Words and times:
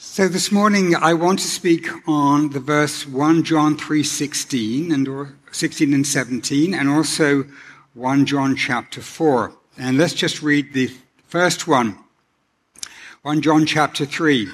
So 0.00 0.28
this 0.28 0.52
morning 0.52 0.94
I 0.94 1.12
want 1.12 1.40
to 1.40 1.48
speak 1.48 1.88
on 2.06 2.50
the 2.50 2.60
verse 2.60 3.04
1 3.04 3.42
John 3.42 3.76
3:16 3.76 4.92
and 4.92 5.08
or 5.08 5.34
16 5.50 5.92
and 5.92 6.06
17 6.06 6.72
and 6.72 6.88
also 6.88 7.46
1 7.94 8.24
John 8.24 8.54
chapter 8.54 9.00
4. 9.00 9.52
And 9.76 9.98
let's 9.98 10.14
just 10.14 10.40
read 10.40 10.72
the 10.72 10.92
first 11.26 11.66
one. 11.66 11.98
1 13.22 13.42
John 13.42 13.66
chapter 13.66 14.06
3. 14.06 14.48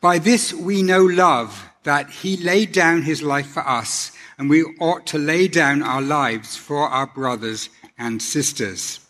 By 0.00 0.20
this 0.20 0.52
we 0.52 0.80
know 0.80 1.04
love 1.04 1.64
that 1.82 2.08
he 2.22 2.36
laid 2.36 2.70
down 2.70 3.02
his 3.02 3.20
life 3.20 3.48
for 3.48 3.66
us 3.68 4.12
and 4.38 4.48
we 4.48 4.62
ought 4.78 5.08
to 5.08 5.18
lay 5.18 5.48
down 5.48 5.82
our 5.82 6.02
lives 6.02 6.54
for 6.56 6.88
our 6.88 7.08
brothers 7.08 7.68
and 7.98 8.22
sisters. 8.22 9.00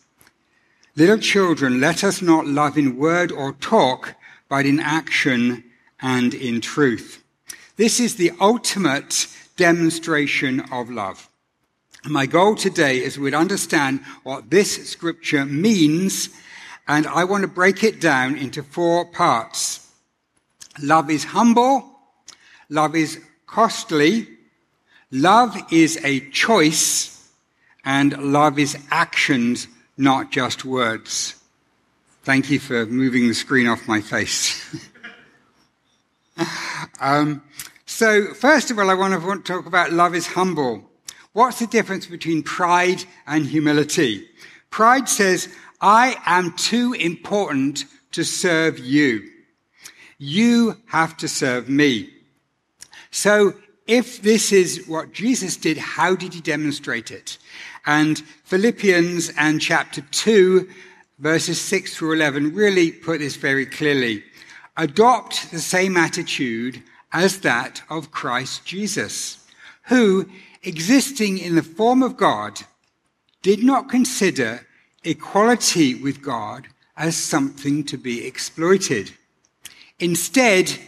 Little 0.96 1.18
children, 1.18 1.79
let 1.79 2.02
us 2.02 2.23
not 2.23 2.46
love 2.46 2.79
in 2.79 2.96
word 2.96 3.30
or 3.30 3.52
talk 3.52 4.14
but 4.55 4.66
in 4.66 4.79
action 4.79 5.64
and 6.00 6.32
in 6.32 6.61
truth. 6.61 7.25
This 7.75 7.99
is 7.99 8.14
the 8.14 8.31
ultimate 8.40 9.26
demonstration 9.57 10.61
of 10.71 10.90
love. 10.90 11.29
My 12.04 12.26
goal 12.26 12.54
today 12.54 12.98
is 12.98 13.18
we'd 13.18 13.35
understand 13.35 13.98
what 14.22 14.50
this 14.50 14.89
scripture 14.89 15.45
means, 15.45 16.29
and 16.86 17.04
I 17.04 17.25
want 17.25 17.43
to 17.43 17.48
break 17.48 17.82
it 17.82 18.00
down 18.00 18.36
into 18.36 18.62
four 18.62 19.07
parts. 19.07 19.90
Love 20.81 21.11
is 21.11 21.25
humble, 21.25 21.90
love 22.68 22.95
is 22.95 23.21
costly, 23.46 24.29
love 25.11 25.61
is 25.73 25.98
a 26.04 26.21
choice, 26.31 27.29
and 27.84 28.32
love 28.32 28.61
is 28.61 28.79
actions, 28.93 29.67
not 29.96 30.31
just 30.31 30.64
words. 30.64 31.34
Thank 32.25 32.48
you 32.48 32.59
for 32.59 32.87
moving 32.87 33.28
the 33.28 33.34
screen 33.34 33.67
off 33.67 33.87
my 33.87 34.01
face. 34.01 34.75
um, 37.01 37.42
so, 37.84 38.33
first 38.33 38.71
of 38.71 38.79
all, 38.79 38.89
I 38.89 38.95
want 38.95 39.12
to, 39.12 39.43
talk 39.43 39.67
about 39.67 39.93
love 39.93 40.15
is 40.15 40.29
humble. 40.29 40.91
What's 41.35 41.59
the 41.59 41.67
difference 41.67 42.07
between 42.07 42.43
pride 42.43 43.05
and 43.27 43.45
humility? 43.45 44.27
Pride 44.71 45.07
says, 45.07 45.55
I 45.83 46.17
am 46.25 46.55
too 46.55 46.95
important 46.95 47.85
to 48.13 48.25
serve 48.25 48.79
you. 48.79 49.29
You 50.17 50.79
have 50.87 51.19
to 51.19 51.29
serve 51.29 51.69
me. 51.69 52.09
So, 53.11 53.53
if 53.87 54.23
this 54.23 54.51
is 54.51 54.89
what 54.89 55.13
Jesus 55.13 55.59
did, 55.59 55.77
how 55.77 56.17
did 56.17 56.33
he 56.33 56.41
demonstrate 56.41 57.11
it? 57.11 57.37
And 57.85 58.19
Philippians 58.45 59.31
and 59.37 59.61
chapter 59.61 60.01
2 60.01 60.67
verses 61.19 61.61
6 61.61 61.97
through 61.97 62.12
11 62.15 62.55
really 62.55 62.91
put 62.91 63.20
this 63.20 63.37
very 63.37 63.67
clearly. 63.67 64.25
Adopt 64.77 65.51
the 65.51 65.61
same 65.61 65.97
attitude 65.97 66.83
as 67.12 67.41
that 67.41 67.83
of 67.89 68.11
Christ 68.11 68.65
Jesus, 68.65 69.47
who, 69.85 70.29
existing 70.62 71.39
in 71.39 71.55
the 71.55 71.62
form 71.62 72.03
of 72.03 72.17
God, 72.17 72.61
did 73.42 73.62
not 73.62 73.89
consider 73.89 74.67
equality 75.05 75.95
with 75.95 76.23
God 76.23 76.67
as 76.97 77.17
something 77.17 77.85
to 77.85 77.97
be 77.97 78.27
exploited. 78.27 79.12
Instead, 79.98 80.79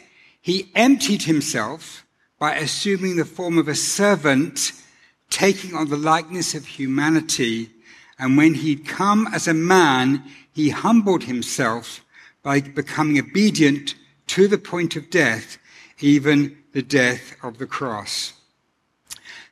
he 0.41 0.71
emptied 0.75 1.23
himself 1.23 2.05
by 2.39 2.55
assuming 2.55 3.17
the 3.17 3.25
form 3.25 3.59
of 3.59 3.69
a 3.69 3.75
servant, 3.75 4.73
taking 5.31 5.75
on 5.75 5.89
the 5.89 5.97
likeness 5.97 6.55
of 6.55 6.67
humanity 6.67 7.71
and 8.19 8.37
when 8.37 8.55
he'd 8.55 8.87
come 8.87 9.29
as 9.33 9.47
a 9.47 9.55
man, 9.55 10.23
he 10.53 10.71
humbled 10.71 11.25
himself 11.25 12.05
by 12.43 12.61
becoming 12.61 13.19
obedient 13.19 13.95
to 14.29 14.49
the 14.49 14.59
point 14.59 14.97
of 14.97 15.11
death, 15.11 15.59
even 16.01 16.57
the 16.73 16.83
death 16.83 17.37
of 17.43 17.59
the 17.59 17.67
cross. 17.67 18.33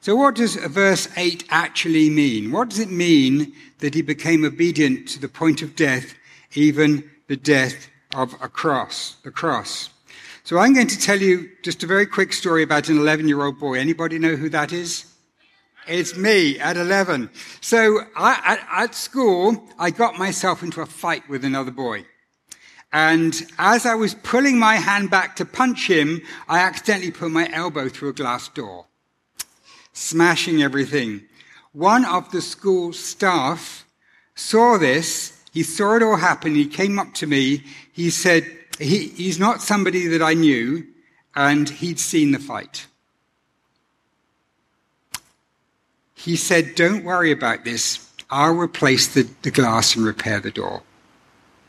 So 0.00 0.16
what 0.16 0.34
does 0.34 0.56
verse 0.56 1.08
8 1.16 1.44
actually 1.48 2.10
mean? 2.10 2.52
What 2.52 2.68
does 2.68 2.78
it 2.78 2.90
mean 2.90 3.54
that 3.78 3.94
he 3.94 4.02
became 4.02 4.44
obedient 4.44 5.08
to 5.08 5.20
the 5.20 5.28
point 5.28 5.62
of 5.62 5.76
death, 5.76 6.14
even 6.54 7.10
the 7.26 7.36
death 7.36 7.88
of 8.14 8.34
a 8.42 8.48
cross, 8.48 9.16
the 9.24 9.30
cross? 9.30 9.90
So 10.44 10.58
I'm 10.58 10.74
going 10.74 10.88
to 10.88 10.98
tell 10.98 11.18
you 11.18 11.50
just 11.62 11.82
a 11.82 11.86
very 11.86 12.04
quick 12.04 12.34
story 12.34 12.62
about 12.62 12.90
an 12.90 12.98
11 12.98 13.28
year 13.28 13.42
old 13.42 13.58
boy. 13.58 13.78
Anybody 13.78 14.18
know 14.18 14.36
who 14.36 14.50
that 14.50 14.72
is? 14.72 15.06
It's 15.86 16.16
me 16.16 16.58
at 16.58 16.76
11. 16.76 17.30
So 17.60 18.00
I, 18.16 18.40
at, 18.44 18.84
at 18.84 18.94
school, 18.94 19.68
I 19.78 19.90
got 19.90 20.18
myself 20.18 20.62
into 20.62 20.80
a 20.80 20.86
fight 20.86 21.28
with 21.28 21.44
another 21.44 21.70
boy. 21.70 22.06
And 22.92 23.34
as 23.58 23.86
I 23.86 23.94
was 23.94 24.14
pulling 24.14 24.58
my 24.58 24.76
hand 24.76 25.10
back 25.10 25.36
to 25.36 25.44
punch 25.44 25.88
him, 25.90 26.22
I 26.48 26.60
accidentally 26.60 27.10
put 27.10 27.30
my 27.30 27.50
elbow 27.52 27.88
through 27.88 28.10
a 28.10 28.14
glass 28.14 28.48
door, 28.48 28.86
smashing 29.92 30.62
everything. 30.62 31.22
One 31.72 32.04
of 32.04 32.30
the 32.30 32.40
school 32.40 32.92
staff 32.92 33.84
saw 34.36 34.78
this. 34.78 35.42
He 35.52 35.64
saw 35.64 35.96
it 35.96 36.02
all 36.02 36.16
happen. 36.16 36.54
He 36.54 36.66
came 36.66 36.98
up 36.98 37.14
to 37.14 37.26
me. 37.26 37.64
He 37.92 38.10
said, 38.10 38.44
he, 38.78 39.08
he's 39.08 39.38
not 39.38 39.60
somebody 39.60 40.06
that 40.08 40.22
I 40.22 40.34
knew, 40.34 40.86
and 41.34 41.68
he'd 41.68 41.98
seen 41.98 42.30
the 42.30 42.38
fight. 42.38 42.86
He 46.24 46.36
said, 46.36 46.74
Don't 46.74 47.04
worry 47.04 47.30
about 47.30 47.66
this. 47.66 48.10
I'll 48.30 48.56
replace 48.56 49.12
the, 49.12 49.28
the 49.42 49.50
glass 49.50 49.94
and 49.94 50.06
repair 50.06 50.40
the 50.40 50.50
door. 50.50 50.82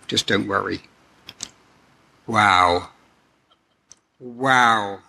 Just 0.07 0.27
don't 0.27 0.47
worry. 0.47 0.81
Wow. 2.25 2.89
Wow. 4.17 4.99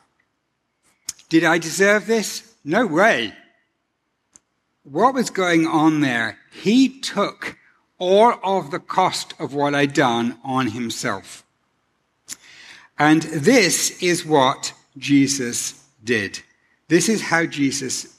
Did 1.29 1.45
I 1.45 1.59
deserve 1.59 2.09
this? 2.09 2.55
No 2.65 2.87
way. 2.87 3.35
What 4.83 5.15
was 5.15 5.31
going 5.31 5.65
on 5.65 6.01
there? 6.01 6.39
He 6.53 7.01
took 7.01 7.57
all 7.99 8.35
of 8.43 8.73
the 8.73 8.81
cost 8.81 9.33
of 9.39 9.55
what 9.55 9.77
I'd 9.77 9.93
done 9.93 10.39
on 10.43 10.69
himself. 10.69 11.45
And 12.99 13.23
this 13.23 14.03
is 14.03 14.27
what 14.27 14.73
Jesus 14.99 15.85
did. 16.03 16.41
This 16.89 17.09
is 17.09 17.23
how 17.23 17.47
Jesus 17.47 18.16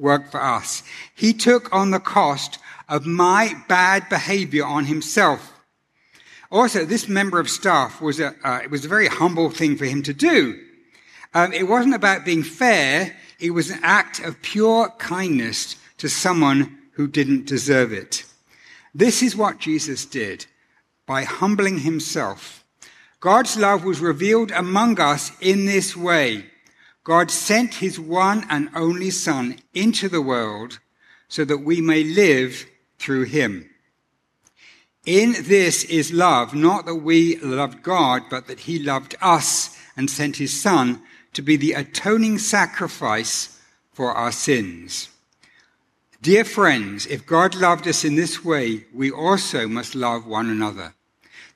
work 0.00 0.30
for 0.30 0.42
us. 0.42 0.82
He 1.14 1.32
took 1.32 1.72
on 1.72 1.90
the 1.90 2.00
cost 2.00 2.58
of 2.88 3.06
my 3.06 3.54
bad 3.68 4.08
behavior 4.08 4.64
on 4.64 4.86
himself. 4.86 5.52
Also, 6.50 6.84
this 6.84 7.08
member 7.08 7.38
of 7.38 7.48
staff 7.48 8.00
was 8.00 8.18
a, 8.18 8.34
uh, 8.42 8.60
it 8.62 8.70
was 8.70 8.84
a 8.84 8.88
very 8.88 9.06
humble 9.06 9.50
thing 9.50 9.76
for 9.76 9.84
him 9.84 10.02
to 10.02 10.12
do. 10.12 10.58
Um, 11.32 11.52
it 11.52 11.68
wasn't 11.68 11.94
about 11.94 12.24
being 12.24 12.42
fair. 12.42 13.16
It 13.38 13.50
was 13.52 13.70
an 13.70 13.78
act 13.82 14.18
of 14.18 14.42
pure 14.42 14.88
kindness 14.98 15.76
to 15.98 16.08
someone 16.08 16.78
who 16.92 17.06
didn't 17.06 17.46
deserve 17.46 17.92
it. 17.92 18.24
This 18.92 19.22
is 19.22 19.36
what 19.36 19.60
Jesus 19.60 20.04
did 20.04 20.46
by 21.06 21.22
humbling 21.22 21.78
himself. 21.78 22.64
God's 23.20 23.56
love 23.56 23.84
was 23.84 24.00
revealed 24.00 24.50
among 24.50 24.98
us 24.98 25.30
in 25.40 25.66
this 25.66 25.96
way. 25.96 26.46
God 27.04 27.30
sent 27.30 27.74
his 27.74 27.98
one 27.98 28.44
and 28.50 28.68
only 28.74 29.10
Son 29.10 29.58
into 29.72 30.08
the 30.08 30.20
world 30.22 30.78
so 31.28 31.44
that 31.44 31.58
we 31.58 31.80
may 31.80 32.04
live 32.04 32.66
through 32.98 33.24
him. 33.24 33.70
In 35.06 35.34
this 35.44 35.84
is 35.84 36.12
love, 36.12 36.54
not 36.54 36.84
that 36.84 36.96
we 36.96 37.36
loved 37.38 37.82
God, 37.82 38.22
but 38.28 38.46
that 38.48 38.60
he 38.60 38.78
loved 38.78 39.16
us 39.22 39.78
and 39.96 40.10
sent 40.10 40.36
his 40.36 40.60
Son 40.60 41.00
to 41.32 41.42
be 41.42 41.56
the 41.56 41.72
atoning 41.72 42.38
sacrifice 42.38 43.60
for 43.92 44.12
our 44.12 44.32
sins. 44.32 45.08
Dear 46.22 46.44
friends, 46.44 47.06
if 47.06 47.26
God 47.26 47.54
loved 47.54 47.88
us 47.88 48.04
in 48.04 48.14
this 48.14 48.44
way, 48.44 48.84
we 48.92 49.10
also 49.10 49.66
must 49.66 49.94
love 49.94 50.26
one 50.26 50.50
another. 50.50 50.94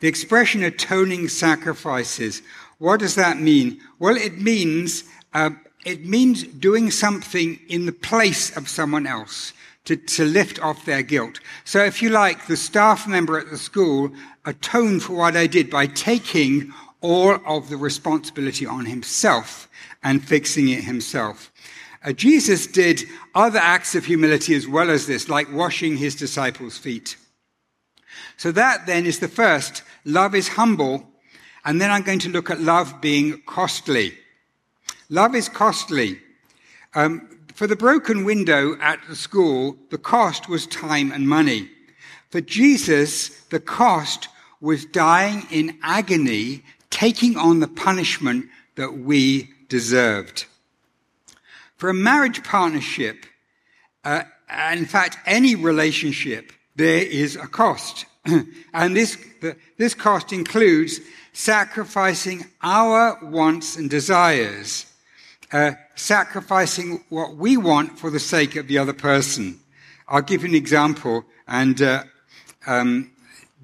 The 0.00 0.08
expression 0.08 0.62
atoning 0.62 1.28
sacrifices, 1.28 2.40
what 2.78 3.00
does 3.00 3.14
that 3.16 3.38
mean? 3.38 3.80
Well, 3.98 4.16
it 4.16 4.38
means 4.38 5.04
uh, 5.34 5.50
it 5.84 6.06
means 6.06 6.44
doing 6.44 6.90
something 6.90 7.58
in 7.68 7.86
the 7.86 7.92
place 7.92 8.56
of 8.56 8.68
someone 8.68 9.06
else 9.06 9.52
to, 9.84 9.96
to 9.96 10.24
lift 10.24 10.58
off 10.60 10.86
their 10.86 11.02
guilt. 11.02 11.40
So 11.64 11.84
if 11.84 12.00
you 12.00 12.08
like, 12.08 12.46
the 12.46 12.56
staff 12.56 13.06
member 13.06 13.38
at 13.38 13.50
the 13.50 13.58
school 13.58 14.10
atoned 14.46 15.02
for 15.02 15.14
what 15.14 15.36
I 15.36 15.46
did 15.46 15.68
by 15.68 15.86
taking 15.86 16.72
all 17.00 17.38
of 17.46 17.68
the 17.68 17.76
responsibility 17.76 18.64
on 18.64 18.86
himself 18.86 19.68
and 20.02 20.24
fixing 20.24 20.68
it 20.68 20.84
himself. 20.84 21.52
Uh, 22.02 22.12
Jesus 22.12 22.66
did 22.66 23.02
other 23.34 23.58
acts 23.58 23.94
of 23.94 24.06
humility 24.06 24.54
as 24.54 24.66
well 24.66 24.90
as 24.90 25.06
this, 25.06 25.28
like 25.28 25.52
washing 25.52 25.96
his 25.96 26.14
disciples' 26.14 26.78
feet. 26.78 27.16
So 28.36 28.52
that 28.52 28.86
then 28.86 29.06
is 29.06 29.18
the 29.18 29.28
first. 29.28 29.82
Love 30.04 30.34
is 30.34 30.48
humble. 30.48 31.06
And 31.64 31.80
then 31.80 31.90
I'm 31.90 32.02
going 32.02 32.18
to 32.20 32.28
look 32.30 32.50
at 32.50 32.60
love 32.60 33.00
being 33.00 33.42
costly. 33.46 34.14
Love 35.14 35.36
is 35.36 35.48
costly. 35.48 36.18
Um, 36.92 37.28
for 37.54 37.68
the 37.68 37.76
broken 37.76 38.24
window 38.24 38.76
at 38.80 38.98
the 39.08 39.14
school, 39.14 39.76
the 39.90 39.96
cost 39.96 40.48
was 40.48 40.66
time 40.66 41.12
and 41.12 41.28
money. 41.28 41.70
For 42.30 42.40
Jesus, 42.40 43.28
the 43.44 43.60
cost 43.60 44.26
was 44.60 44.84
dying 44.84 45.46
in 45.52 45.78
agony 45.84 46.64
taking 46.90 47.36
on 47.36 47.60
the 47.60 47.68
punishment 47.68 48.46
that 48.74 48.92
we 48.92 49.50
deserved. 49.68 50.46
For 51.76 51.90
a 51.90 51.94
marriage 51.94 52.42
partnership, 52.42 53.24
uh, 54.04 54.24
in 54.72 54.84
fact, 54.84 55.18
any 55.26 55.54
relationship, 55.54 56.50
there 56.74 57.04
is 57.04 57.36
a 57.36 57.46
cost. 57.46 58.06
and 58.74 58.96
this, 58.96 59.16
the, 59.40 59.56
this 59.78 59.94
cost 59.94 60.32
includes 60.32 60.98
sacrificing 61.32 62.46
our 62.64 63.16
wants 63.22 63.76
and 63.76 63.88
desires, 63.88 64.86
uh, 65.54 65.70
sacrificing 65.94 67.04
what 67.10 67.36
we 67.36 67.56
want 67.56 67.96
for 67.96 68.10
the 68.10 68.18
sake 68.18 68.56
of 68.56 68.66
the 68.66 68.76
other 68.76 68.92
person. 68.92 69.56
I'll 70.08 70.20
give 70.20 70.42
you 70.42 70.48
an 70.48 70.54
example, 70.56 71.24
and 71.46 71.80
uh, 71.80 72.02
um, 72.66 73.12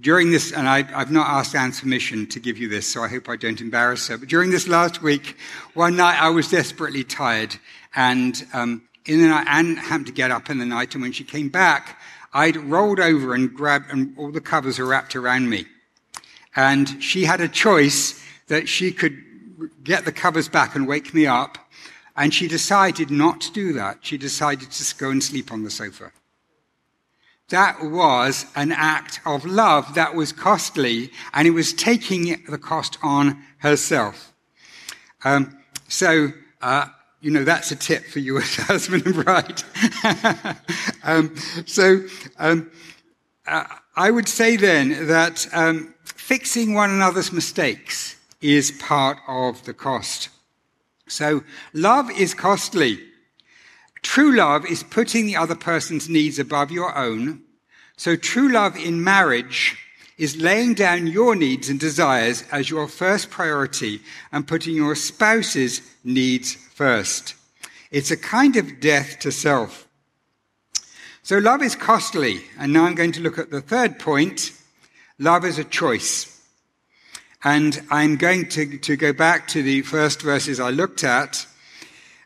during 0.00 0.30
this, 0.30 0.52
and 0.52 0.68
I, 0.68 0.82
have 0.82 1.10
not 1.10 1.26
asked 1.26 1.56
Anne's 1.56 1.80
permission 1.80 2.28
to 2.28 2.38
give 2.38 2.58
you 2.58 2.68
this, 2.68 2.86
so 2.86 3.02
I 3.02 3.08
hope 3.08 3.28
I 3.28 3.34
don't 3.34 3.60
embarrass 3.60 4.06
her. 4.06 4.16
But 4.16 4.28
during 4.28 4.52
this 4.52 4.68
last 4.68 5.02
week, 5.02 5.36
one 5.74 5.96
night 5.96 6.22
I 6.22 6.30
was 6.30 6.48
desperately 6.48 7.02
tired, 7.02 7.56
and 7.96 8.40
um, 8.54 8.82
in 9.04 9.20
the 9.20 9.26
night, 9.26 9.48
Anne 9.48 9.76
happened 9.76 10.06
to 10.06 10.12
get 10.12 10.30
up 10.30 10.48
in 10.48 10.58
the 10.58 10.66
night, 10.66 10.94
and 10.94 11.02
when 11.02 11.10
she 11.10 11.24
came 11.24 11.48
back, 11.48 12.00
I'd 12.32 12.56
rolled 12.56 13.00
over 13.00 13.34
and 13.34 13.52
grabbed, 13.52 13.90
and 13.90 14.16
all 14.16 14.30
the 14.30 14.40
covers 14.40 14.78
were 14.78 14.86
wrapped 14.86 15.16
around 15.16 15.50
me. 15.50 15.66
And 16.54 17.02
she 17.02 17.24
had 17.24 17.40
a 17.40 17.48
choice 17.48 18.24
that 18.46 18.68
she 18.68 18.92
could 18.92 19.20
get 19.82 20.04
the 20.04 20.12
covers 20.12 20.48
back 20.48 20.76
and 20.76 20.86
wake 20.86 21.12
me 21.12 21.26
up, 21.26 21.58
and 22.20 22.34
she 22.34 22.46
decided 22.46 23.10
not 23.10 23.40
to 23.40 23.50
do 23.50 23.72
that. 23.72 23.96
She 24.02 24.18
decided 24.18 24.70
to 24.70 24.94
go 24.96 25.08
and 25.08 25.24
sleep 25.24 25.50
on 25.50 25.62
the 25.62 25.70
sofa. 25.70 26.12
That 27.48 27.82
was 27.82 28.44
an 28.54 28.72
act 28.72 29.20
of 29.24 29.46
love 29.46 29.94
that 29.94 30.14
was 30.14 30.30
costly, 30.30 31.12
and 31.32 31.48
it 31.48 31.52
was 31.52 31.72
taking 31.72 32.44
the 32.46 32.58
cost 32.58 32.98
on 33.02 33.42
herself. 33.56 34.34
Um, 35.24 35.58
so, 35.88 36.28
uh, 36.60 36.88
you 37.22 37.30
know, 37.30 37.42
that's 37.42 37.70
a 37.70 37.76
tip 37.76 38.04
for 38.04 38.18
you 38.18 38.36
as 38.38 38.54
husband 38.56 39.06
and 39.06 39.14
bride. 39.14 39.62
um, 41.02 41.34
so, 41.64 42.04
um, 42.38 42.70
uh, 43.46 43.64
I 43.96 44.10
would 44.10 44.28
say 44.28 44.58
then 44.58 45.06
that 45.06 45.48
um, 45.54 45.94
fixing 46.04 46.74
one 46.74 46.90
another's 46.90 47.32
mistakes 47.32 48.16
is 48.42 48.72
part 48.72 49.16
of 49.26 49.64
the 49.64 49.72
cost. 49.72 50.28
So, 51.10 51.44
love 51.72 52.10
is 52.10 52.34
costly. 52.34 53.00
True 54.02 54.34
love 54.34 54.64
is 54.64 54.82
putting 54.82 55.26
the 55.26 55.36
other 55.36 55.54
person's 55.54 56.08
needs 56.08 56.38
above 56.38 56.70
your 56.70 56.96
own. 56.96 57.42
So 57.96 58.16
true 58.16 58.50
love 58.50 58.76
in 58.76 59.04
marriage 59.04 59.76
is 60.16 60.36
laying 60.36 60.74
down 60.74 61.06
your 61.06 61.36
needs 61.36 61.68
and 61.68 61.78
desires 61.78 62.44
as 62.50 62.70
your 62.70 62.88
first 62.88 63.30
priority 63.30 64.00
and 64.32 64.48
putting 64.48 64.74
your 64.74 64.94
spouse's 64.94 65.82
needs 66.02 66.54
first. 66.54 67.34
It's 67.90 68.10
a 68.10 68.16
kind 68.16 68.56
of 68.56 68.80
death 68.80 69.18
to 69.20 69.32
self. 69.32 69.86
So 71.22 71.38
love 71.38 71.62
is 71.62 71.74
costly. 71.74 72.40
And 72.58 72.72
now 72.72 72.84
I'm 72.84 72.94
going 72.94 73.12
to 73.12 73.20
look 73.20 73.38
at 73.38 73.50
the 73.50 73.60
third 73.60 73.98
point. 73.98 74.52
Love 75.18 75.44
is 75.44 75.58
a 75.58 75.64
choice. 75.64 76.39
And 77.42 77.82
I'm 77.90 78.16
going 78.16 78.50
to, 78.50 78.76
to 78.78 78.96
go 78.96 79.14
back 79.14 79.48
to 79.48 79.62
the 79.62 79.80
first 79.80 80.20
verses 80.20 80.60
I 80.60 80.70
looked 80.70 81.04
at. 81.04 81.46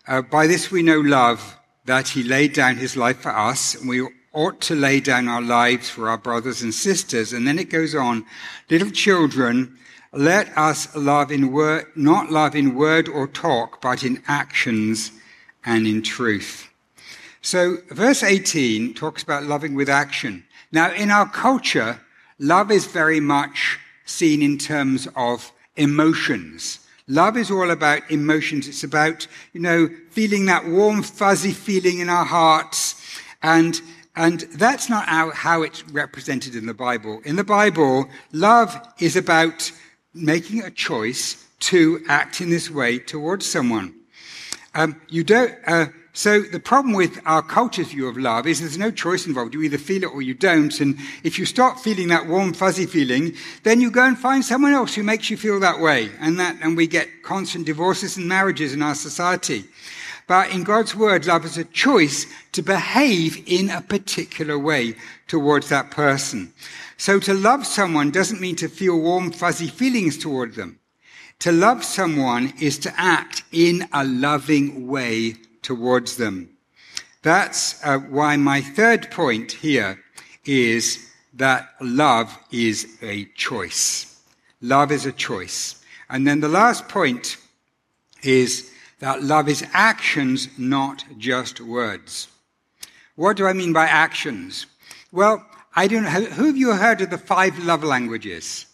Uh, 0.08 0.22
by 0.22 0.48
this 0.48 0.72
we 0.72 0.82
know 0.82 0.98
love, 0.98 1.56
that 1.84 2.08
he 2.08 2.24
laid 2.24 2.52
down 2.52 2.76
his 2.76 2.96
life 2.96 3.18
for 3.18 3.36
us, 3.36 3.76
and 3.76 3.88
we 3.88 4.08
ought 4.32 4.60
to 4.62 4.74
lay 4.74 4.98
down 4.98 5.28
our 5.28 5.40
lives 5.40 5.88
for 5.88 6.08
our 6.08 6.18
brothers 6.18 6.62
and 6.62 6.74
sisters. 6.74 7.32
And 7.32 7.46
then 7.46 7.60
it 7.60 7.70
goes 7.70 7.94
on, 7.94 8.26
little 8.68 8.90
children, 8.90 9.78
let 10.12 10.56
us 10.58 10.94
love 10.96 11.30
in 11.30 11.52
word, 11.52 11.86
not 11.94 12.32
love 12.32 12.56
in 12.56 12.74
word 12.74 13.08
or 13.08 13.28
talk, 13.28 13.80
but 13.80 14.02
in 14.02 14.20
actions 14.26 15.12
and 15.64 15.86
in 15.86 16.02
truth. 16.02 16.68
So 17.40 17.76
verse 17.90 18.24
18 18.24 18.94
talks 18.94 19.22
about 19.22 19.44
loving 19.44 19.74
with 19.74 19.88
action. 19.88 20.44
Now 20.72 20.92
in 20.92 21.10
our 21.10 21.28
culture, 21.28 22.00
love 22.40 22.72
is 22.72 22.86
very 22.86 23.20
much 23.20 23.78
seen 24.04 24.42
in 24.42 24.58
terms 24.58 25.08
of 25.16 25.52
emotions. 25.76 26.80
Love 27.06 27.36
is 27.36 27.50
all 27.50 27.70
about 27.70 28.10
emotions. 28.10 28.66
It's 28.66 28.84
about, 28.84 29.26
you 29.52 29.60
know, 29.60 29.88
feeling 30.10 30.46
that 30.46 30.66
warm, 30.66 31.02
fuzzy 31.02 31.52
feeling 31.52 31.98
in 31.98 32.08
our 32.08 32.24
hearts. 32.24 32.94
And, 33.42 33.80
and 34.16 34.40
that's 34.40 34.88
not 34.88 35.06
how, 35.06 35.30
how 35.32 35.62
it's 35.62 35.86
represented 35.88 36.54
in 36.54 36.66
the 36.66 36.74
Bible. 36.74 37.20
In 37.24 37.36
the 37.36 37.44
Bible, 37.44 38.08
love 38.32 38.74
is 38.98 39.16
about 39.16 39.70
making 40.14 40.62
a 40.62 40.70
choice 40.70 41.46
to 41.60 42.02
act 42.08 42.40
in 42.40 42.48
this 42.50 42.70
way 42.70 42.98
towards 42.98 43.44
someone. 43.44 43.94
Um, 44.74 45.00
you 45.08 45.24
don't, 45.24 45.54
uh, 45.66 45.86
so 46.16 46.42
the 46.42 46.60
problem 46.60 46.94
with 46.94 47.20
our 47.26 47.42
culture's 47.42 47.88
view 47.88 48.06
of 48.06 48.16
love 48.16 48.46
is 48.46 48.60
there's 48.60 48.78
no 48.78 48.92
choice 48.92 49.26
involved. 49.26 49.52
You 49.52 49.62
either 49.62 49.78
feel 49.78 50.04
it 50.04 50.14
or 50.14 50.22
you 50.22 50.32
don't. 50.32 50.80
And 50.80 50.96
if 51.24 51.40
you 51.40 51.44
stop 51.44 51.80
feeling 51.80 52.06
that 52.08 52.28
warm, 52.28 52.52
fuzzy 52.52 52.86
feeling, 52.86 53.34
then 53.64 53.80
you 53.80 53.90
go 53.90 54.04
and 54.04 54.16
find 54.16 54.44
someone 54.44 54.74
else 54.74 54.94
who 54.94 55.02
makes 55.02 55.28
you 55.28 55.36
feel 55.36 55.58
that 55.58 55.80
way. 55.80 56.10
And 56.20 56.38
that, 56.38 56.56
and 56.62 56.76
we 56.76 56.86
get 56.86 57.24
constant 57.24 57.66
divorces 57.66 58.16
and 58.16 58.28
marriages 58.28 58.72
in 58.72 58.80
our 58.80 58.94
society. 58.94 59.64
But 60.28 60.50
in 60.52 60.62
God's 60.62 60.94
word, 60.94 61.26
love 61.26 61.44
is 61.44 61.58
a 61.58 61.64
choice 61.64 62.26
to 62.52 62.62
behave 62.62 63.42
in 63.48 63.68
a 63.68 63.82
particular 63.82 64.56
way 64.56 64.94
towards 65.26 65.68
that 65.70 65.90
person. 65.90 66.54
So 66.96 67.18
to 67.18 67.34
love 67.34 67.66
someone 67.66 68.12
doesn't 68.12 68.40
mean 68.40 68.54
to 68.56 68.68
feel 68.68 69.00
warm, 69.00 69.32
fuzzy 69.32 69.66
feelings 69.66 70.16
toward 70.16 70.54
them. 70.54 70.78
To 71.40 71.50
love 71.50 71.84
someone 71.84 72.54
is 72.60 72.78
to 72.78 72.94
act 72.96 73.42
in 73.50 73.88
a 73.92 74.04
loving 74.04 74.86
way 74.86 75.34
towards 75.64 76.16
them. 76.16 76.50
That's 77.22 77.82
uh, 77.84 77.98
why 77.98 78.36
my 78.36 78.60
third 78.60 79.10
point 79.10 79.50
here 79.50 79.98
is 80.44 81.10
that 81.32 81.70
love 81.80 82.38
is 82.52 82.98
a 83.02 83.24
choice. 83.34 84.20
Love 84.60 84.92
is 84.92 85.06
a 85.06 85.12
choice. 85.12 85.82
And 86.08 86.26
then 86.26 86.40
the 86.40 86.48
last 86.48 86.88
point 86.88 87.38
is 88.22 88.70
that 89.00 89.22
love 89.22 89.48
is 89.48 89.66
actions, 89.72 90.48
not 90.58 91.04
just 91.18 91.60
words. 91.60 92.28
What 93.16 93.36
do 93.36 93.46
I 93.46 93.52
mean 93.52 93.72
by 93.72 93.86
actions? 93.86 94.66
Well, 95.10 95.44
I 95.74 95.88
don't 95.88 96.04
know. 96.04 96.10
Who 96.10 96.46
have 96.46 96.56
you 96.56 96.72
heard 96.72 97.00
of 97.00 97.10
the 97.10 97.18
five 97.18 97.58
love 97.64 97.82
languages? 97.82 98.66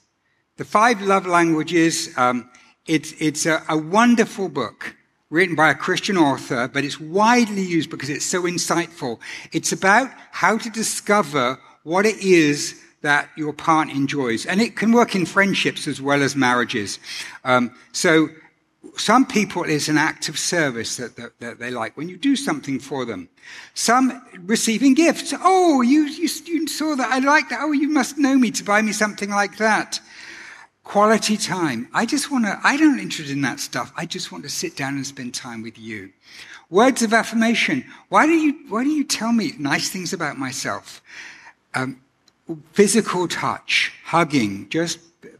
The 0.56 0.64
five 0.64 1.00
love 1.02 1.26
languages, 1.26 2.12
um, 2.16 2.50
it's, 2.86 3.14
it's 3.19 3.46
a, 3.46 3.62
a 3.69 3.78
wonderful 3.78 4.48
book 4.48 4.94
written 5.31 5.55
by 5.55 5.70
a 5.70 5.75
Christian 5.75 6.17
author, 6.17 6.69
but 6.69 6.84
it's 6.84 7.01
widely 7.01 7.63
used 7.63 7.89
because 7.89 8.10
it's 8.10 8.27
so 8.27 8.43
insightful. 8.43 9.19
It's 9.53 9.72
about 9.72 10.10
how 10.32 10.58
to 10.58 10.70
discover 10.70 11.58
what 11.84 12.05
it 12.05 12.19
is 12.19 12.82
that 13.03 13.31
your 13.37 13.53
partner 13.53 13.94
enjoys. 13.94 14.44
And 14.44 14.60
it 14.60 14.77
can 14.77 14.93
work 14.93 15.15
in 15.15 15.25
friendships 15.25 15.89
as 15.89 16.03
well 16.03 16.22
as 16.22 16.37
marriages. 16.37 16.99
Um, 17.44 17.75
so 17.93 18.29
some 18.96 19.27
people 19.27 19.65
it's 19.65 19.89
an 19.89 19.99
act 19.99 20.29
of 20.29 20.39
service 20.39 20.96
that, 20.96 21.17
that, 21.17 21.39
that, 21.41 21.58
they 21.58 21.70
like 21.70 21.96
when 21.96 22.08
you 22.08 22.17
do 22.17 22.34
something 22.37 22.79
for 22.79 23.05
them. 23.05 23.29
Some 23.75 24.22
receiving 24.41 24.94
gifts. 24.94 25.32
Oh, 25.43 25.82
you, 25.82 26.05
you, 26.05 26.29
you 26.46 26.67
saw 26.67 26.96
that. 26.96 27.10
I 27.10 27.19
like 27.20 27.49
that. 27.51 27.60
Oh, 27.63 27.72
you 27.72 27.89
must 27.89 28.19
know 28.19 28.37
me 28.37 28.51
to 28.53 28.65
buy 28.65 28.82
me 28.82 28.93
something 28.93 29.31
like 29.31 29.58
that. 29.58 30.01
Quality 30.91 31.37
time. 31.37 31.87
I 31.94 32.05
just 32.05 32.32
want 32.32 32.47
to, 32.47 32.59
I 32.65 32.77
don't 32.77 32.99
interested 32.99 33.31
in 33.31 33.43
that 33.43 33.61
stuff. 33.61 33.93
I 33.97 34.06
just 34.06 34.32
want 34.32 34.43
to 34.43 34.51
sit 34.51 34.75
down 34.75 34.97
and 34.97 35.06
spend 35.06 35.32
time 35.32 35.63
with 35.63 35.79
you. 35.79 36.11
Words 36.69 37.03
of 37.03 37.13
affirmation. 37.13 37.85
Why 38.09 38.27
do 38.27 38.32
you, 38.32 38.59
why 38.69 38.82
do 38.82 38.91
you 38.91 39.05
tell 39.05 39.32
me 39.32 39.53
nice 39.56 39.89
things 39.89 40.13
about 40.13 40.37
myself? 40.37 41.01
Um, 41.75 42.01
physical 42.73 43.29
touch, 43.29 43.93
hugging, 44.05 44.69
just 44.69 44.99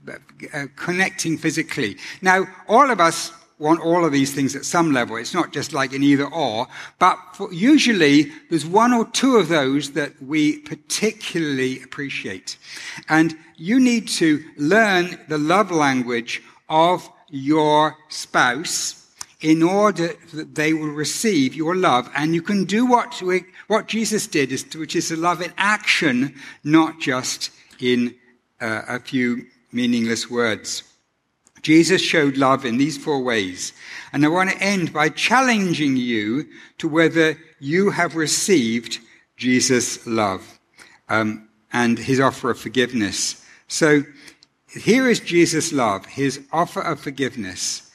uh, 0.09 0.67
connecting 0.77 1.37
physically. 1.37 1.97
Now, 2.23 2.47
all 2.69 2.89
of 2.89 3.01
us 3.01 3.33
want 3.61 3.81
all 3.81 4.05
of 4.05 4.13
these 4.13 4.35
things 4.35 4.57
at 4.57 4.65
some 4.65 4.93
level. 4.93 5.17
It's 5.17 5.35
not 5.35 5.53
just 5.53 5.73
like 5.73 5.93
an 5.93 6.03
either 6.03 6.27
or, 6.27 6.67
but 6.99 7.19
usually 7.53 8.33
there's 8.49 8.67
one 8.67 8.93
or 8.93 9.05
two 9.05 9.37
of 9.37 9.49
those 9.49 9.93
that 9.93 10.21
we 10.23 10.59
particularly 10.61 11.83
appreciate. 11.83 12.57
And 13.09 13.37
you 13.57 13.79
need 13.79 14.09
to 14.09 14.43
learn 14.57 15.21
the 15.29 15.39
love 15.39 15.71
language 15.71 16.43
of 16.69 17.09
your 17.29 17.97
spouse 18.09 18.97
in 19.41 19.63
order 19.63 20.15
that 20.35 20.55
they 20.55 20.73
will 20.73 20.93
receive 20.93 21.55
your 21.55 21.77
love. 21.77 22.11
And 22.15 22.35
you 22.35 22.43
can 22.43 22.65
do 22.65 22.87
what, 22.87 23.21
we, 23.23 23.45
what 23.69 23.89
Jesus 23.89 24.27
did, 24.27 24.51
which 24.75 24.97
is 24.97 25.09
to 25.09 25.17
love 25.17 25.41
in 25.41 25.53
action, 25.57 26.35
not 26.65 27.01
just 27.01 27.51
in 27.79 28.15
uh, 28.61 28.83
a 28.89 29.01
few 29.01 29.47
meaningless 29.73 30.31
words. 30.31 30.83
Jesus 31.63 32.01
showed 32.01 32.37
love 32.37 32.65
in 32.65 32.79
these 32.79 32.97
four 32.97 33.23
ways. 33.23 33.73
And 34.13 34.25
I 34.25 34.29
want 34.29 34.51
to 34.51 34.63
end 34.63 34.93
by 34.93 35.09
challenging 35.09 35.97
you 35.97 36.47
to 36.79 36.89
whether 36.89 37.39
you 37.59 37.91
have 37.91 38.17
received 38.17 38.99
Jesus' 39.37 40.07
love 40.07 40.59
um, 41.09 41.49
and 41.73 41.99
his 41.99 42.21
offer 42.21 42.51
of 42.51 42.59
forgiveness. 42.59 43.45
So 43.69 44.03
here 44.69 45.09
is 45.09 45.21
Jesus' 45.21 45.73
love, 45.73 46.07
his 46.07 46.41
offer 46.53 46.81
of 46.81 47.01
forgiveness. 47.01 47.91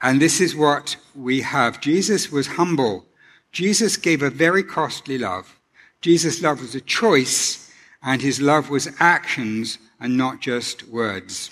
And 0.00 0.20
this 0.20 0.40
is 0.40 0.54
what 0.54 0.96
we 1.14 1.40
have. 1.40 1.80
Jesus 1.80 2.30
was 2.30 2.46
humble. 2.46 3.04
Jesus 3.52 3.96
gave 3.96 4.22
a 4.22 4.30
very 4.30 4.62
costly 4.62 5.18
love. 5.18 5.58
Jesus' 6.00 6.42
love 6.42 6.60
was 6.60 6.74
a 6.74 6.80
choice, 6.80 7.72
and 8.02 8.22
his 8.22 8.40
love 8.40 8.70
was 8.70 8.88
actions 9.00 9.78
and 9.98 10.16
not 10.16 10.40
just 10.40 10.86
words. 10.88 11.50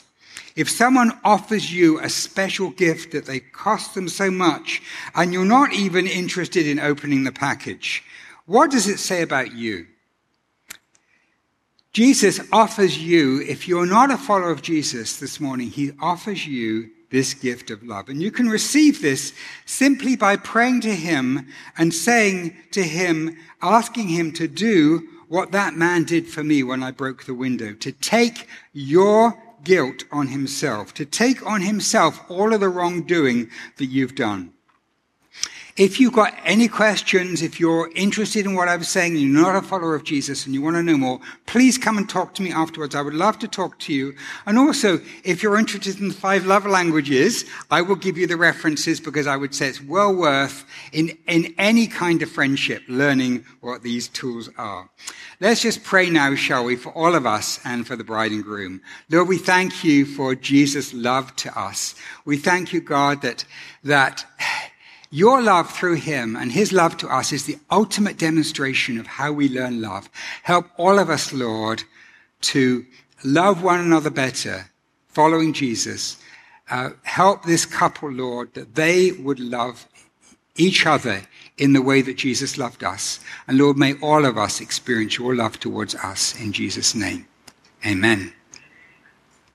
If 0.57 0.71
someone 0.71 1.13
offers 1.23 1.71
you 1.73 2.01
a 2.01 2.09
special 2.09 2.71
gift 2.71 3.13
that 3.13 3.27
they 3.27 3.41
cost 3.41 3.95
them 3.95 4.09
so 4.09 4.31
much, 4.31 4.83
and 5.15 5.33
you're 5.33 5.45
not 5.45 5.75
even 5.75 6.07
interested 6.07 6.67
in 6.67 6.81
opening 6.81 7.25
the 7.25 7.33
package, 7.33 8.03
what 8.47 8.71
does 8.71 8.89
it 8.89 8.99
say 8.99 9.21
about 9.21 9.53
you? 9.53 9.87
Jesus 11.93 12.41
offers 12.53 12.99
you, 12.99 13.43
if 13.43 13.69
you're 13.69 13.87
not 13.87 14.11
a 14.11 14.17
follower 14.17 14.51
of 14.51 14.63
Jesus 14.63 15.19
this 15.19 15.41
morning, 15.41 15.69
he 15.69 15.93
offers 16.01 16.47
you 16.47 16.91
this 17.11 17.35
gift 17.35 17.71
of 17.71 17.83
love. 17.83 18.09
And 18.09 18.23
you 18.23 18.31
can 18.31 18.49
receive 18.49 19.01
this 19.01 19.33
simply 19.65 20.17
by 20.17 20.37
praying 20.37 20.83
to 20.83 20.95
him 20.95 21.47
and 21.79 21.95
saying 21.95 22.57
to 22.73 22.83
him, 22.83 23.37
asking 23.63 24.09
him 24.09 24.33
to 24.33 24.49
do 24.49 25.07
what 25.29 25.53
that 25.53 25.75
man 25.75 26.05
did 26.05 26.27
for 26.27 26.45
me 26.45 26.63
when 26.63 26.83
I 26.83 26.91
broke 26.91 27.25
the 27.25 27.35
window, 27.35 27.73
to 27.75 27.93
take 27.93 28.47
your 28.73 29.43
guilt 29.65 30.05
on 30.11 30.29
himself, 30.29 30.95
to 30.95 31.05
take 31.05 31.45
on 31.47 31.63
himself 31.63 32.21
all 32.29 32.53
of 32.53 32.61
the 32.61 32.69
wrongdoing 32.69 33.51
that 33.77 33.87
you've 33.87 34.15
done. 34.15 34.53
If 35.77 36.01
you've 36.01 36.15
got 36.15 36.33
any 36.43 36.69
questions, 36.69 37.43
if 37.43 37.61
you're 37.61 37.91
interested 37.95 38.47
in 38.47 38.55
what 38.55 38.67
I 38.67 38.77
was 38.77 38.89
saying, 38.89 39.15
you're 39.15 39.29
not 39.29 39.57
a 39.57 39.61
follower 39.61 39.95
of 39.95 40.05
Jesus 40.05 40.47
and 40.47 40.55
you 40.55 40.63
want 40.63 40.77
to 40.77 40.83
know 40.83 40.97
more, 40.97 41.21
please 41.45 41.77
come 41.77 41.99
and 41.99 42.09
talk 42.09 42.33
to 42.37 42.43
me 42.43 42.51
afterwards. 42.51 42.95
I 42.95 43.03
would 43.03 43.13
love 43.13 43.39
to 43.41 43.49
talk 43.49 43.79
to 43.81 43.93
you. 43.93 44.15
And 44.47 44.59
also, 44.59 44.99
if 45.23 45.43
you're 45.43 45.59
interested 45.59 46.01
in 46.01 46.09
the 46.09 46.15
five 46.15 46.47
love 46.47 46.65
languages, 46.65 47.45
I 47.71 47.83
will 47.83 47.97
give 47.97 48.17
you 48.17 48.27
the 48.27 48.39
references 48.39 49.01
because 49.01 49.27
I 49.27 49.37
would 49.37 49.55
say 49.55 49.69
it's 49.69 49.83
well 49.83 50.15
worth 50.15 50.65
in, 50.93 51.11
in 51.27 51.55
any 51.59 51.87
kind 51.87 52.23
of 52.23 52.31
friendship 52.31 52.83
learning 52.89 53.45
what 53.61 53.83
these 53.83 54.09
tools 54.09 54.49
are. 54.57 54.89
Let's 55.41 55.61
just 55.61 55.85
pray 55.85 56.09
now, 56.09 56.35
shall 56.37 56.65
we, 56.65 56.77
for 56.77 56.93
all 56.93 57.15
of 57.15 57.27
us 57.27 57.61
and 57.67 57.87
for 57.87 57.97
the 57.97 58.05
bride 58.05 58.31
and 58.31 58.43
groom. 58.43 58.81
Lord, 59.11 59.29
we 59.29 59.37
thank 59.37 59.85
you 59.85 60.07
for 60.07 60.35
Jesus' 60.35 60.95
love 60.95 61.37
to 61.37 61.59
us. 61.59 61.95
We 62.25 62.39
thank 62.39 62.73
you, 62.73 62.81
God, 62.81 63.21
that, 63.21 63.45
that 63.85 64.25
your 65.11 65.41
love 65.43 65.71
through 65.71 65.95
him 65.95 66.37
and 66.37 66.53
his 66.53 66.73
love 66.73 66.97
to 66.99 67.09
us 67.09 67.33
is 67.33 67.45
the 67.45 67.59
ultimate 67.71 68.19
demonstration 68.19 68.99
of 68.99 69.07
how 69.07 69.33
we 69.33 69.49
learn 69.49 69.81
love. 69.81 70.11
Help 70.43 70.67
all 70.77 70.99
of 70.99 71.11
us, 71.11 71.33
Lord, 71.33 71.83
to 72.43 72.85
love 73.25 73.63
one 73.63 73.81
another 73.81 74.11
better, 74.11 74.71
following 75.09 75.53
Jesus. 75.53 76.19
Uh, 76.71 76.91
help 77.03 77.45
this 77.45 77.65
couple, 77.65 78.11
Lord, 78.11 78.53
that 78.55 78.75
they 78.75 79.13
would 79.13 79.41
love 79.41 79.87
each 80.57 80.87
other 80.87 81.23
in 81.59 81.73
the 81.73 81.83
way 81.83 82.03
that 82.03 82.17
Jesus 82.17 82.59
loved 82.59 82.85
us. 82.85 83.21
And 83.47 83.59
Lord, 83.59 83.77
may 83.77 83.95
all 84.01 84.25
of 84.25 84.37
us 84.37 84.61
experience 84.61 85.19
your 85.19 85.35
love 85.35 85.59
towards 85.59 85.95
us 85.95 86.39
in 86.41 86.53
Jesus' 86.53 86.95
name. 86.95 87.27
Amen. 87.85 88.33